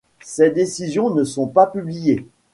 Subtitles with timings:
[0.23, 2.25] Ses décisions ne sont pas publiées.